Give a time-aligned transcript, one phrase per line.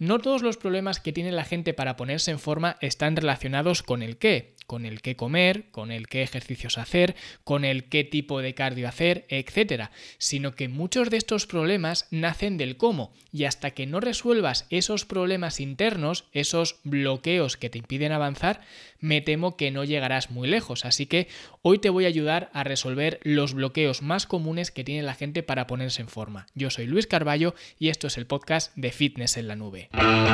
[0.00, 4.04] No todos los problemas que tiene la gente para ponerse en forma están relacionados con
[4.04, 8.40] el qué, con el qué comer, con el qué ejercicios hacer, con el qué tipo
[8.40, 9.86] de cardio hacer, etc.
[10.18, 15.04] Sino que muchos de estos problemas nacen del cómo y hasta que no resuelvas esos
[15.04, 18.60] problemas internos, esos bloqueos que te impiden avanzar,
[19.00, 20.84] me temo que no llegarás muy lejos.
[20.84, 21.26] Así que
[21.62, 25.42] hoy te voy a ayudar a resolver los bloqueos más comunes que tiene la gente
[25.42, 26.46] para ponerse en forma.
[26.54, 29.87] Yo soy Luis Carballo y esto es el podcast de Fitness en la Nube.
[29.92, 30.28] day.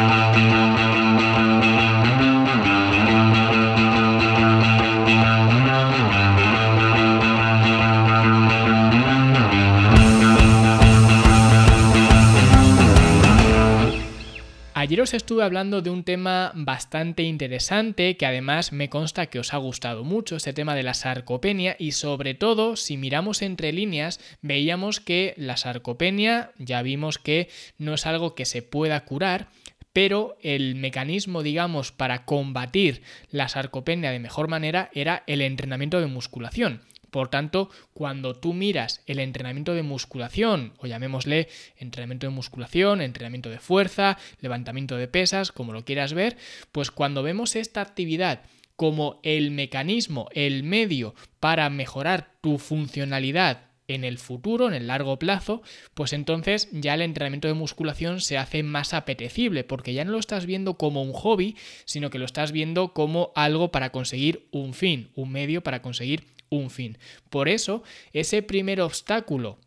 [14.85, 19.55] Ayer os estuve hablando de un tema bastante interesante que además me consta que os
[19.55, 24.21] ha gustado mucho, este tema de la sarcopenia y sobre todo si miramos entre líneas
[24.43, 27.49] veíamos que la sarcopenia ya vimos que
[27.79, 29.49] no es algo que se pueda curar,
[29.95, 36.09] pero el mecanismo, digamos, para combatir la sarcopenia de mejor manera era el entrenamiento de
[36.09, 36.83] musculación.
[37.15, 43.51] Por tanto, cuando tú miras el entrenamiento de musculación, o llamémosle entrenamiento de musculación, entrenamiento
[43.51, 46.37] de fuerza, levantamiento de pesas, como lo quieras ver,
[46.73, 48.43] pues cuando vemos esta actividad
[48.75, 55.19] como el mecanismo, el medio para mejorar tu funcionalidad en el futuro, en el largo
[55.19, 55.63] plazo,
[55.95, 60.19] pues entonces ya el entrenamiento de musculación se hace más apetecible, porque ya no lo
[60.19, 64.75] estás viendo como un hobby, sino que lo estás viendo como algo para conseguir un
[64.75, 66.99] fin, un medio para conseguir un fin.
[67.31, 67.83] Por eso,
[68.13, 69.59] ese primer obstáculo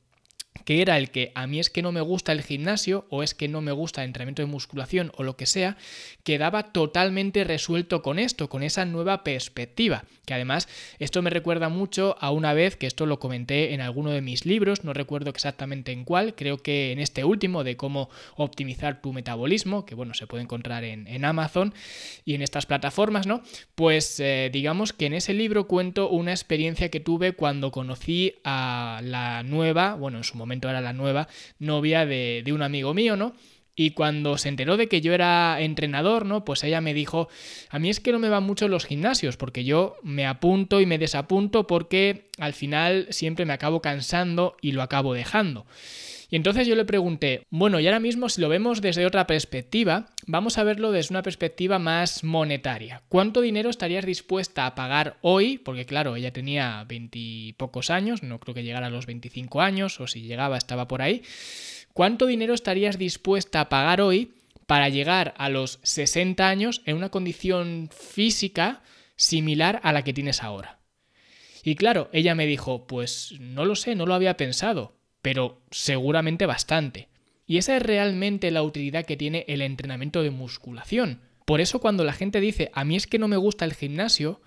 [0.68, 3.34] que era el que a mí es que no me gusta el gimnasio o es
[3.34, 5.78] que no me gusta el entrenamiento de musculación o lo que sea,
[6.26, 10.04] quedaba totalmente resuelto con esto, con esa nueva perspectiva.
[10.26, 10.68] Que además
[11.00, 14.46] esto me recuerda mucho a una vez que esto lo comenté en alguno de mis
[14.46, 19.14] libros, no recuerdo exactamente en cuál, creo que en este último de cómo optimizar tu
[19.14, 21.74] metabolismo, que bueno, se puede encontrar en, Amazon
[22.26, 23.42] y en estas plataformas, ¿no?
[23.76, 29.00] Pues eh, digamos que en ese libro cuento una experiencia que tuve cuando conocí a
[29.02, 31.28] la nueva, bueno, en su momento era la nueva
[31.60, 33.34] novia de, de un amigo mío, ¿no?
[33.80, 36.44] Y cuando se enteró de que yo era entrenador, ¿no?
[36.44, 37.30] Pues ella me dijo,
[37.70, 40.88] a mí es que no me van mucho los gimnasios, porque yo me apunto y
[40.88, 45.68] me desapunto porque al final siempre me acabo cansando y lo acabo dejando.
[46.30, 50.08] Y entonces yo le pregunté, bueno, y ahora mismo si lo vemos desde otra perspectiva,
[50.26, 53.04] vamos a verlo desde una perspectiva más monetaria.
[53.08, 55.58] ¿Cuánto dinero estarías dispuesta a pagar hoy?
[55.58, 60.08] Porque claro, ella tenía veintipocos años, no creo que llegara a los 25 años, o
[60.08, 61.22] si llegaba estaba por ahí.
[61.98, 64.36] ¿Cuánto dinero estarías dispuesta a pagar hoy
[64.68, 68.84] para llegar a los 60 años en una condición física
[69.16, 70.78] similar a la que tienes ahora?
[71.64, 74.94] Y claro, ella me dijo, pues no lo sé, no lo había pensado
[75.24, 77.10] pero seguramente bastante.
[77.48, 81.22] Y esa es realmente la utilidad que tiene el entrenamiento de musculación.
[81.46, 84.40] Por eso cuando la gente dice, a mí es que no me gusta el gimnasio,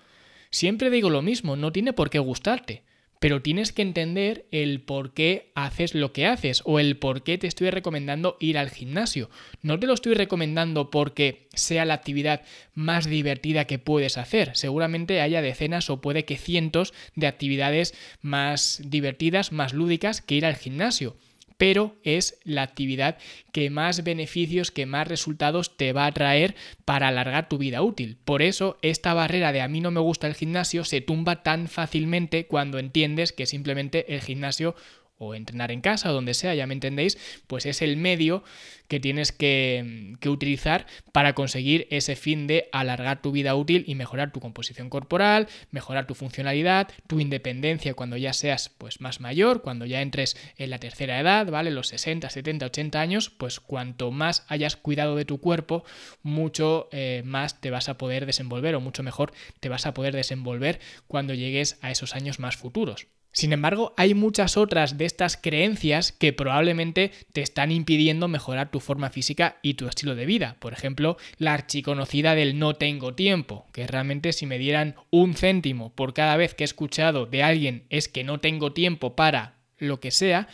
[0.51, 2.83] siempre digo lo mismo, no tiene por qué gustarte
[3.21, 7.37] pero tienes que entender el por qué haces lo que haces o el por qué
[7.37, 9.29] te estoy recomendando ir al gimnasio.
[9.61, 12.41] No te lo estoy recomendando porque sea la actividad
[12.73, 14.57] más divertida que puedes hacer.
[14.57, 17.93] Seguramente haya decenas o puede que cientos de actividades
[18.23, 21.15] más divertidas, más lúdicas que ir al gimnasio
[21.61, 23.19] pero es la actividad
[23.51, 26.55] que más beneficios, que más resultados te va a traer
[26.85, 28.17] para alargar tu vida útil.
[28.25, 31.67] Por eso esta barrera de a mí no me gusta el gimnasio se tumba tan
[31.67, 34.73] fácilmente cuando entiendes que simplemente el gimnasio
[35.21, 37.17] o entrenar en casa o donde sea, ya me entendéis,
[37.47, 38.43] pues es el medio
[38.87, 44.33] que tienes que, utilizar para conseguir ese fin de alargar tu vida útil y mejorar
[44.33, 49.85] tu composición corporal, mejorar tu funcionalidad, tu independencia cuando ya seas pues más mayor, cuando
[49.85, 51.71] ya entres en la tercera edad, ¿vale?
[51.71, 55.85] Los 60, 70, 80 años, pues cuanto más hayas cuidado de tu cuerpo,
[56.21, 60.13] mucho eh, más te vas a poder desenvolver o mucho mejor te vas a poder
[60.13, 63.07] desenvolver cuando llegues a esos años más futuros.
[63.33, 68.81] Sin embargo, hay muchas otras de estas creencias que probablemente te están impidiendo mejorar tu
[68.81, 70.57] forma física y tu estilo de vida.
[70.59, 75.93] Por ejemplo, la archiconocida del no tengo tiempo, que realmente si me dieran un céntimo
[75.95, 79.99] por cada vez que he escuchado de alguien es que no tengo tiempo para lo
[79.99, 80.47] que sea,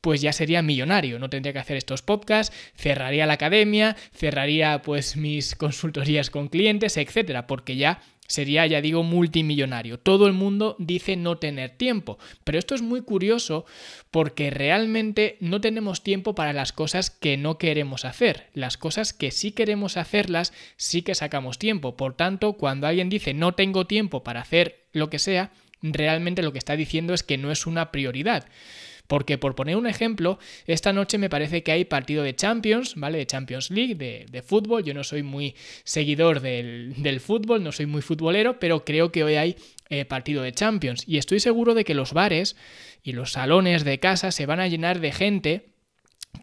[0.00, 5.16] pues ya sería millonario, no tendría que hacer estos podcasts, cerraría la academia, cerraría pues
[5.16, 9.98] mis consultorías con clientes, etcétera, porque ya sería, ya digo, multimillonario.
[9.98, 13.66] Todo el mundo dice no tener tiempo, pero esto es muy curioso
[14.12, 18.46] porque realmente no tenemos tiempo para las cosas que no queremos hacer.
[18.54, 21.96] Las cosas que sí queremos hacerlas, sí que sacamos tiempo.
[21.96, 25.50] Por tanto, cuando alguien dice no tengo tiempo para hacer lo que sea,
[25.82, 28.46] realmente lo que está diciendo es que no es una prioridad.
[29.10, 33.18] Porque por poner un ejemplo, esta noche me parece que hay partido de Champions, ¿vale?
[33.18, 34.84] De Champions League, de, fútbol.
[34.84, 39.34] Yo no soy muy seguidor del, fútbol, no soy muy futbolero, pero creo que hoy
[39.34, 39.56] hay
[39.88, 41.02] eh, partido de Champions.
[41.08, 42.54] Y estoy seguro de que los bares
[43.02, 45.70] y los salones de casa se van a llenar de gente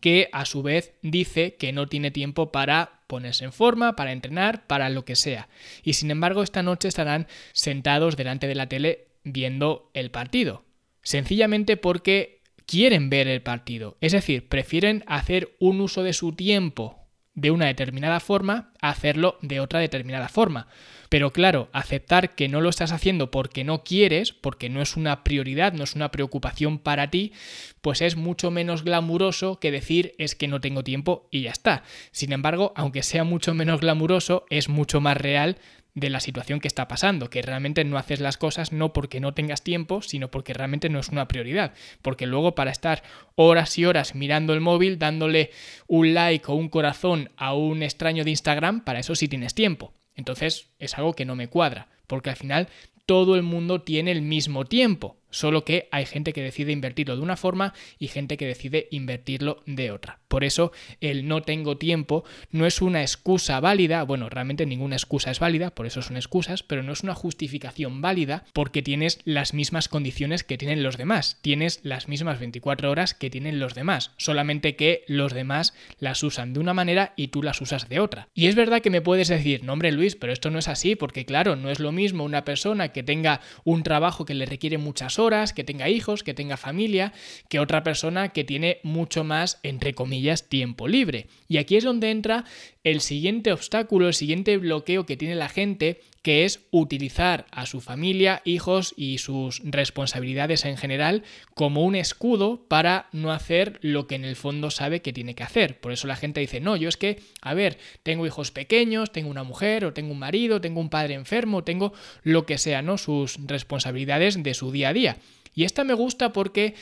[0.01, 4.67] que a su vez dice que no tiene tiempo para ponerse en forma, para entrenar,
[4.67, 5.47] para lo que sea.
[5.83, 10.65] Y sin embargo, esta noche estarán sentados delante de la tele viendo el partido.
[11.01, 12.36] Sencillamente porque
[12.67, 13.97] quieren ver el partido.
[14.01, 19.37] Es decir, prefieren hacer un uso de su tiempo de una determinada forma a hacerlo
[19.43, 20.67] de otra determinada forma.
[21.07, 25.23] Pero claro, aceptar que no lo estás haciendo porque no quieres, porque no es una
[25.23, 27.33] prioridad, no es una preocupación para ti,
[27.81, 31.83] pues es mucho menos glamuroso que decir es que no tengo tiempo y ya está.
[32.11, 35.57] Sin embargo, aunque sea mucho menos glamuroso, es mucho más real
[35.97, 39.33] de la situación que está pasando, que realmente no haces las cosas no porque no
[39.33, 41.73] tengas tiempo, sino porque realmente no es una prioridad.
[42.03, 43.01] Porque luego para estar
[43.33, 45.49] horas y horas mirando el móvil, dándole
[45.87, 49.91] un like o un corazón a un extraño de Instagram, para eso sí tienes tiempo.
[50.13, 52.67] Entonces es algo que no me cuadra, porque al final
[53.07, 55.17] todo el mundo tiene el mismo tiempo.
[55.29, 59.61] Solo que hay gente que decide invertirlo de una forma y gente que decide invertirlo
[59.65, 60.19] de otra.
[60.27, 60.71] Por eso
[61.01, 65.71] el no tengo tiempo no es una excusa válida, bueno, realmente ninguna excusa es válida,
[65.71, 70.43] por eso son excusas, pero no es una justificación válida porque tienes las mismas condiciones
[70.43, 75.03] que tienen los demás, tienes las mismas 24 horas que tienen los demás, solamente que
[75.07, 78.27] los demás las usan de una manera y tú las usas de otra.
[78.33, 80.95] Y es verdad que me puedes decir, no hombre Luis, pero esto no es así
[80.95, 84.77] porque claro, no es lo mismo una persona que tenga un trabajo que le requiere
[84.77, 87.13] muchas horas, que tenga hijos, que tenga familia,
[87.49, 91.27] que otra persona que tiene mucho más, entre comillas, tiempo libre.
[91.47, 92.45] Y aquí es donde entra
[92.83, 97.79] el siguiente obstáculo, el siguiente bloqueo que tiene la gente, que es utilizar a su
[97.79, 104.15] familia, hijos y sus responsabilidades en general como un escudo para no hacer lo que
[104.15, 105.79] en el fondo sabe que tiene que hacer.
[105.79, 109.29] Por eso la gente dice, no, yo es que, a ver, tengo hijos pequeños, tengo
[109.29, 111.93] una mujer o tengo un marido, tengo un padre enfermo, tengo
[112.23, 112.97] lo que sea, ¿no?
[112.97, 115.17] Sus responsabilidades de su día a día.
[115.55, 116.75] Y esta me gusta porque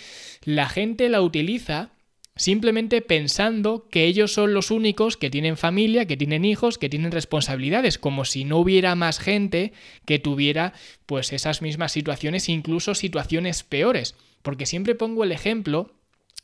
[0.43, 1.91] la gente la utiliza
[2.35, 7.11] simplemente pensando que ellos son los únicos que tienen familia, que tienen hijos, que tienen
[7.11, 9.71] responsabilidades, como si no hubiera más gente
[10.05, 10.73] que tuviera
[11.05, 14.15] pues esas mismas situaciones, incluso situaciones peores.
[14.41, 15.93] Porque siempre pongo el ejemplo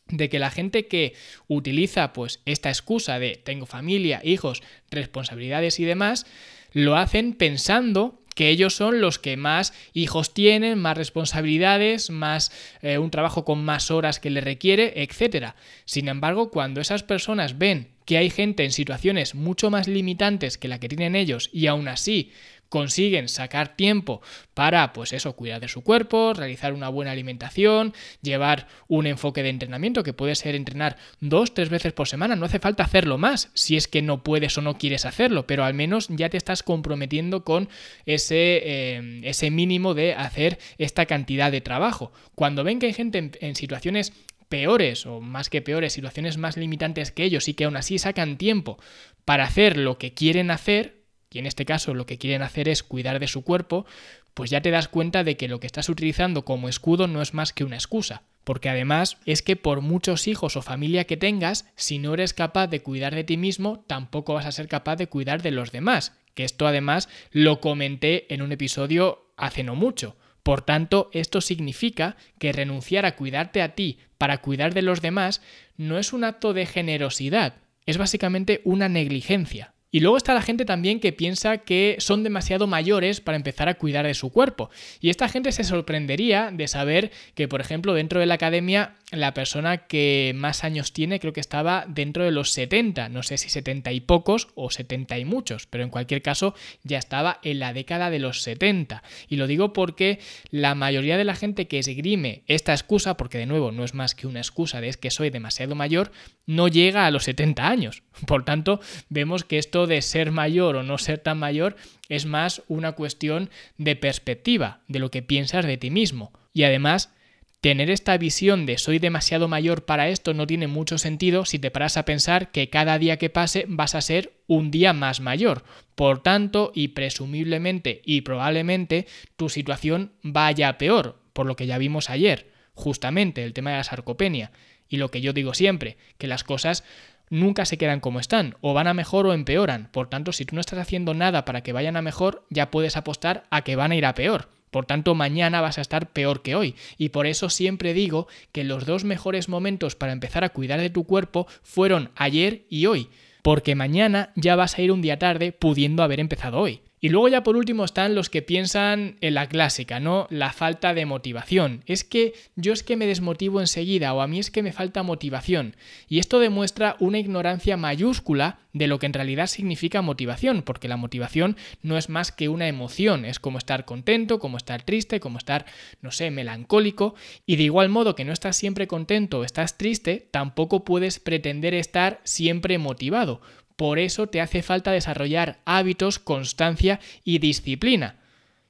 [0.07, 1.13] de que la gente que
[1.47, 6.25] utiliza pues esta excusa de tengo familia, hijos, responsabilidades y demás,
[6.71, 12.51] lo hacen pensando que ellos son los que más hijos tienen, más responsabilidades, más
[12.81, 15.53] eh, un trabajo con más horas que le requiere, etc.
[15.85, 20.67] Sin embargo, cuando esas personas ven que hay gente en situaciones mucho más limitantes que
[20.67, 22.31] la que tienen ellos y aún así
[22.71, 24.21] consiguen sacar tiempo
[24.53, 29.49] para, pues eso, cuidar de su cuerpo, realizar una buena alimentación, llevar un enfoque de
[29.49, 32.37] entrenamiento que puede ser entrenar dos, tres veces por semana.
[32.37, 35.65] No hace falta hacerlo más si es que no puedes o no quieres hacerlo, pero
[35.65, 37.67] al menos ya te estás comprometiendo con
[38.05, 42.13] ese, eh, ese mínimo de hacer esta cantidad de trabajo.
[42.35, 44.13] Cuando ven que hay gente en situaciones
[44.47, 48.37] peores o más que peores, situaciones más limitantes que ellos y que aún así sacan
[48.37, 48.77] tiempo
[49.25, 51.00] para hacer lo que quieren hacer,
[51.31, 53.85] y en este caso lo que quieren hacer es cuidar de su cuerpo,
[54.33, 57.33] pues ya te das cuenta de que lo que estás utilizando como escudo no es
[57.33, 58.23] más que una excusa.
[58.43, 62.67] Porque además es que por muchos hijos o familia que tengas, si no eres capaz
[62.67, 66.13] de cuidar de ti mismo, tampoco vas a ser capaz de cuidar de los demás.
[66.33, 70.17] Que esto además lo comenté en un episodio hace no mucho.
[70.43, 75.41] Por tanto, esto significa que renunciar a cuidarte a ti para cuidar de los demás
[75.77, 79.73] no es un acto de generosidad, es básicamente una negligencia.
[79.91, 83.73] Y luego está la gente también que piensa que son demasiado mayores para empezar a
[83.73, 84.69] cuidar de su cuerpo.
[85.01, 89.33] Y esta gente se sorprendería de saber que, por ejemplo, dentro de la academia, la
[89.33, 93.09] persona que más años tiene creo que estaba dentro de los 70.
[93.09, 96.97] No sé si 70 y pocos o 70 y muchos, pero en cualquier caso ya
[96.97, 99.03] estaba en la década de los 70.
[99.27, 103.45] Y lo digo porque la mayoría de la gente que esgrime esta excusa, porque de
[103.45, 106.11] nuevo no es más que una excusa de es que soy demasiado mayor,
[106.45, 108.03] no llega a los 70 años.
[108.27, 111.75] Por tanto, vemos que esto de ser mayor o no ser tan mayor
[112.09, 116.31] es más una cuestión de perspectiva, de lo que piensas de ti mismo.
[116.53, 117.13] Y además,
[117.61, 121.69] tener esta visión de soy demasiado mayor para esto no tiene mucho sentido si te
[121.69, 125.63] paras a pensar que cada día que pase vas a ser un día más mayor.
[125.93, 129.05] Por tanto, y presumiblemente y probablemente,
[129.37, 133.83] tu situación vaya peor, por lo que ya vimos ayer, justamente el tema de la
[133.83, 134.51] sarcopenia.
[134.89, 136.83] Y lo que yo digo siempre, que las cosas
[137.29, 139.89] nunca se quedan como están, o van a mejor o empeoran.
[139.91, 142.97] Por tanto, si tú no estás haciendo nada para que vayan a mejor, ya puedes
[142.97, 144.49] apostar a que van a ir a peor.
[144.71, 146.75] Por tanto, mañana vas a estar peor que hoy.
[146.97, 150.89] Y por eso siempre digo que los dos mejores momentos para empezar a cuidar de
[150.89, 153.09] tu cuerpo fueron ayer y hoy.
[153.43, 156.81] Porque mañana ya vas a ir un día tarde pudiendo haber empezado hoy.
[157.03, 160.27] Y luego ya por último están los que piensan en la clásica, ¿no?
[160.29, 161.83] La falta de motivación.
[161.87, 165.01] Es que yo es que me desmotivo enseguida o a mí es que me falta
[165.01, 165.75] motivación.
[166.07, 170.95] Y esto demuestra una ignorancia mayúscula de lo que en realidad significa motivación, porque la
[170.95, 175.39] motivación no es más que una emoción, es como estar contento, como estar triste, como
[175.39, 175.65] estar,
[176.01, 177.15] no sé, melancólico,
[177.45, 181.73] y de igual modo que no estás siempre contento o estás triste, tampoco puedes pretender
[181.73, 183.41] estar siempre motivado
[183.81, 188.19] por eso te hace falta desarrollar hábitos, constancia y disciplina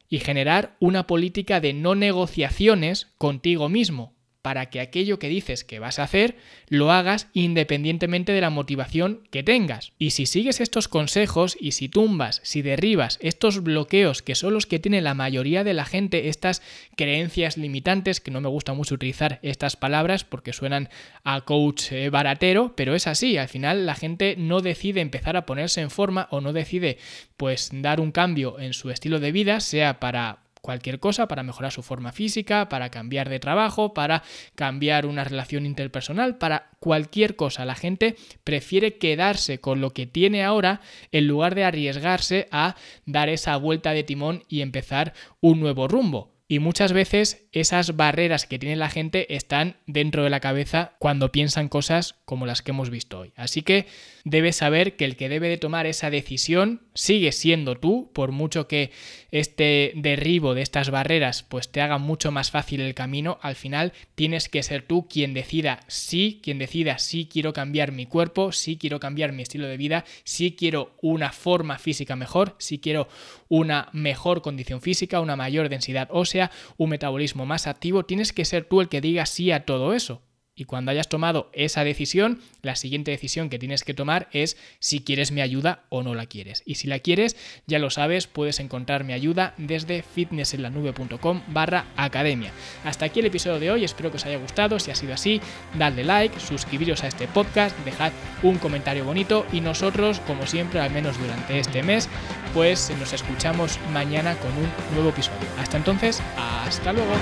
[0.08, 5.80] y generar una política de no negociaciones contigo mismo para que aquello que dices que
[5.80, 6.36] vas a hacer
[6.68, 9.94] lo hagas independientemente de la motivación que tengas.
[9.98, 14.66] Y si sigues estos consejos y si tumbas, si derribas estos bloqueos que son los
[14.66, 16.62] que tiene la mayoría de la gente, estas
[16.96, 20.90] creencias limitantes, que no me gusta mucho utilizar estas palabras porque suenan
[21.24, 25.46] a coach eh, baratero, pero es así, al final la gente no decide empezar a
[25.46, 26.98] ponerse en forma o no decide
[27.38, 31.72] pues dar un cambio en su estilo de vida, sea para cualquier cosa para mejorar
[31.72, 34.24] su forma física, para cambiar de trabajo, para
[34.56, 37.66] cambiar una relación interpersonal, para cualquier cosa.
[37.66, 42.76] La gente prefiere quedarse con lo que tiene ahora en lugar de arriesgarse a
[43.06, 46.32] dar esa vuelta de timón y empezar un nuevo rumbo.
[46.52, 51.32] Y muchas veces esas barreras que tiene la gente están dentro de la cabeza cuando
[51.32, 53.32] piensan cosas como las que hemos visto hoy.
[53.38, 53.86] Así que
[54.26, 58.68] debes saber que el que debe de tomar esa decisión sigue siendo tú, por mucho
[58.68, 58.92] que
[59.32, 63.94] este derribo de estas barreras pues te haga mucho más fácil el camino, al final
[64.16, 68.78] tienes que ser tú quien decida sí, quien decida sí quiero cambiar mi cuerpo, sí
[68.78, 73.08] quiero cambiar mi estilo de vida, sí quiero una forma física mejor, sí quiero
[73.48, 76.41] una mejor condición física, una mayor densidad ósea,
[76.78, 80.24] un metabolismo más activo, tienes que ser tú el que diga sí a todo eso.
[80.62, 85.00] Y cuando hayas tomado esa decisión, la siguiente decisión que tienes que tomar es si
[85.00, 86.62] quieres mi ayuda o no la quieres.
[86.68, 92.52] Y si la quieres, ya lo sabes, puedes encontrar mi ayuda desde fitnessenlanube.com barra academia.
[92.86, 94.80] Hasta aquí el episodio de hoy, espero que os haya gustado.
[94.80, 95.42] Si ha sido así,
[95.80, 98.12] dadle like, suscribiros a este podcast, dejad
[98.44, 102.08] un comentario bonito y nosotros, como siempre, al menos durante este mes,
[102.54, 105.48] pues nos escuchamos mañana con un nuevo episodio.
[105.58, 107.14] Hasta entonces, hasta luego.